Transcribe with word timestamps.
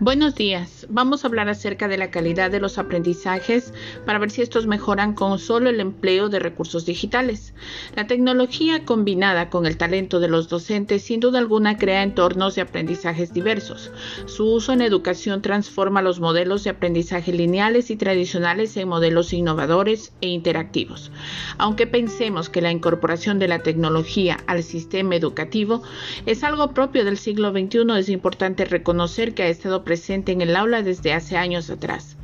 Buenos 0.00 0.34
días. 0.36 0.77
Vamos 0.90 1.22
a 1.22 1.28
hablar 1.28 1.50
acerca 1.50 1.86
de 1.86 1.98
la 1.98 2.10
calidad 2.10 2.50
de 2.50 2.60
los 2.60 2.78
aprendizajes 2.78 3.74
para 4.06 4.18
ver 4.18 4.30
si 4.30 4.40
estos 4.40 4.66
mejoran 4.66 5.12
con 5.12 5.38
solo 5.38 5.68
el 5.68 5.80
empleo 5.80 6.30
de 6.30 6.38
recursos 6.38 6.86
digitales. 6.86 7.52
La 7.94 8.06
tecnología 8.06 8.86
combinada 8.86 9.50
con 9.50 9.66
el 9.66 9.76
talento 9.76 10.18
de 10.18 10.28
los 10.28 10.48
docentes 10.48 11.02
sin 11.02 11.20
duda 11.20 11.40
alguna 11.40 11.76
crea 11.76 12.02
entornos 12.02 12.54
de 12.54 12.62
aprendizajes 12.62 13.34
diversos. 13.34 13.92
Su 14.24 14.46
uso 14.46 14.72
en 14.72 14.80
educación 14.80 15.42
transforma 15.42 16.00
los 16.00 16.20
modelos 16.20 16.64
de 16.64 16.70
aprendizaje 16.70 17.34
lineales 17.34 17.90
y 17.90 17.96
tradicionales 17.96 18.74
en 18.78 18.88
modelos 18.88 19.34
innovadores 19.34 20.14
e 20.22 20.28
interactivos. 20.28 21.12
Aunque 21.58 21.86
pensemos 21.86 22.48
que 22.48 22.62
la 22.62 22.72
incorporación 22.72 23.38
de 23.38 23.48
la 23.48 23.58
tecnología 23.58 24.38
al 24.46 24.62
sistema 24.62 25.16
educativo 25.16 25.82
es 26.24 26.44
algo 26.44 26.72
propio 26.72 27.04
del 27.04 27.18
siglo 27.18 27.50
XXI, 27.50 27.98
es 27.98 28.08
importante 28.08 28.64
reconocer 28.64 29.34
que 29.34 29.42
ha 29.42 29.48
estado 29.48 29.84
presente 29.84 30.32
en 30.32 30.40
el 30.40 30.56
aula 30.56 30.77
desde 30.82 31.12
hace 31.12 31.36
años 31.36 31.70
atrás. 31.70 32.16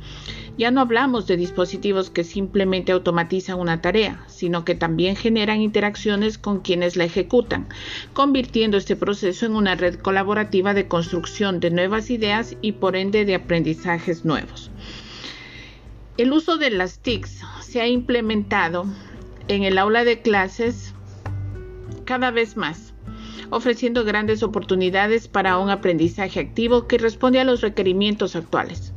Ya 0.57 0.71
no 0.71 0.79
hablamos 0.79 1.27
de 1.27 1.35
dispositivos 1.35 2.09
que 2.09 2.23
simplemente 2.23 2.93
automatizan 2.93 3.59
una 3.59 3.81
tarea, 3.81 4.23
sino 4.27 4.63
que 4.63 4.73
también 4.73 5.17
generan 5.17 5.59
interacciones 5.59 6.37
con 6.37 6.61
quienes 6.61 6.95
la 6.95 7.03
ejecutan, 7.03 7.67
convirtiendo 8.13 8.77
este 8.77 8.95
proceso 8.95 9.45
en 9.45 9.55
una 9.55 9.75
red 9.75 9.95
colaborativa 9.95 10.73
de 10.73 10.87
construcción 10.87 11.59
de 11.59 11.71
nuevas 11.71 12.09
ideas 12.09 12.55
y 12.61 12.73
por 12.73 12.95
ende 12.95 13.25
de 13.25 13.35
aprendizajes 13.35 14.23
nuevos. 14.23 14.71
El 16.17 16.31
uso 16.31 16.57
de 16.57 16.69
las 16.69 16.99
TICs 16.99 17.41
se 17.59 17.81
ha 17.81 17.87
implementado 17.87 18.85
en 19.49 19.63
el 19.63 19.77
aula 19.77 20.05
de 20.05 20.21
clases 20.21 20.93
cada 22.05 22.31
vez 22.31 22.55
más 22.55 22.94
ofreciendo 23.49 24.03
grandes 24.03 24.43
oportunidades 24.43 25.27
para 25.27 25.57
un 25.57 25.69
aprendizaje 25.69 26.39
activo 26.39 26.87
que 26.87 26.97
responde 26.97 27.39
a 27.39 27.45
los 27.45 27.61
requerimientos 27.61 28.35
actuales. 28.35 28.93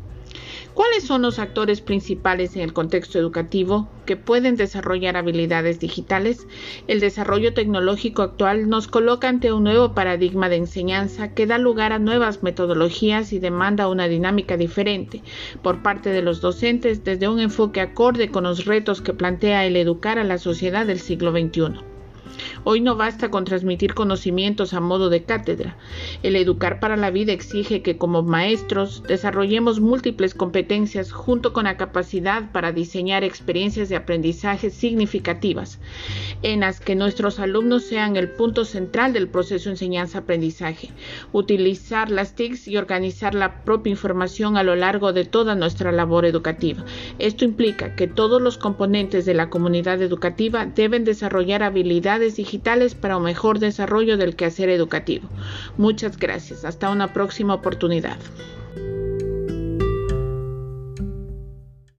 ¿Cuáles 0.79 1.03
son 1.03 1.23
los 1.23 1.41
actores 1.41 1.81
principales 1.81 2.55
en 2.55 2.63
el 2.63 2.73
contexto 2.73 3.19
educativo 3.19 3.89
que 4.07 4.17
pueden 4.17 4.55
desarrollar 4.55 5.17
habilidades 5.17 5.81
digitales? 5.81 6.47
El 6.87 7.01
desarrollo 7.01 7.53
tecnológico 7.53 8.23
actual 8.23 8.69
nos 8.69 8.87
coloca 8.87 9.29
ante 9.29 9.53
un 9.53 9.65
nuevo 9.65 9.93
paradigma 9.93 10.49
de 10.49 10.55
enseñanza 10.55 11.35
que 11.35 11.49
da 11.49 11.59
lugar 11.59 11.93
a 11.93 11.99
nuevas 11.99 12.45
metodologías 12.45 13.33
y 13.33 13.41
demanda 13.41 13.89
una 13.89 14.07
dinámica 14.07 14.57
diferente 14.57 15.25
por 15.63 15.83
parte 15.83 16.11
de 16.11 16.23
los 16.23 16.41
docentes 16.41 17.03
desde 17.03 17.27
un 17.27 17.41
enfoque 17.41 17.81
acorde 17.81 18.31
con 18.31 18.45
los 18.45 18.65
retos 18.65 19.03
que 19.03 19.15
plantea 19.15 19.67
el 19.67 19.75
educar 19.75 20.21
a 20.21 20.25
la 20.25 20.39
sociedad 20.39 20.87
del 20.87 21.01
siglo 21.01 21.33
XXI. 21.33 21.98
Hoy 22.71 22.83
no 22.83 22.97
basta 22.97 23.31
con 23.31 23.47
transmitir 23.47 23.95
conocimientos 23.95 24.75
a 24.75 24.81
modo 24.81 25.09
de 25.09 25.23
cátedra. 25.23 25.79
El 26.23 26.37
educar 26.37 26.81
para 26.81 26.99
la 26.99 27.11
vida 27.11 27.33
exige 27.33 27.81
que 27.81 27.97
como 27.97 28.23
maestros 28.23 29.03
desarrollemos 29.09 29.81
múltiples 29.81 30.35
competencias 30.35 31.11
junto 31.11 31.55
con 31.55 31.65
la 31.65 31.79
capacidad 31.79 32.53
para 32.53 32.73
diseñar 32.73 33.25
experiencias 33.25 33.89
de 33.89 33.97
aprendizaje 33.97 34.69
significativas, 34.69 35.81
en 36.43 36.61
las 36.61 36.79
que 36.79 36.95
nuestros 36.95 37.41
alumnos 37.41 37.85
sean 37.85 38.17
el 38.17 38.33
punto 38.33 38.67
central 38.67 39.15
del 39.15 39.29
proceso 39.29 39.71
enseñanza-aprendizaje, 39.71 40.91
utilizar 41.33 42.11
las 42.11 42.35
TICs 42.35 42.69
y 42.69 42.77
organizar 42.77 43.35
la 43.35 43.65
propia 43.65 43.93
información 43.93 44.59
a 44.59 44.63
lo 44.63 44.77
largo 44.77 45.15
de 45.15 45.25
toda 45.25 45.55
nuestra 45.55 45.91
labor 45.91 46.27
educativa. 46.27 46.85
Esto 47.19 47.47
implica 47.47 47.97
que 47.97 48.09
todos 48.09 48.43
los 48.43 48.59
componentes 48.59 49.25
de 49.25 49.33
la 49.33 49.49
comunidad 49.49 50.03
educativa 50.03 50.67
deben 50.67 51.05
desarrollar 51.05 51.63
habilidades 51.63 52.39
para 52.95 53.17
un 53.17 53.25
mejor 53.25 53.59
desarrollo 53.59 54.17
del 54.17 54.37
quehacer 54.37 54.69
educativo. 54.69 55.29
Muchas 55.77 56.19
gracias. 56.19 56.65
Hasta 56.65 56.91
una 56.91 57.13
próxima 57.13 57.55
oportunidad. 57.55 58.19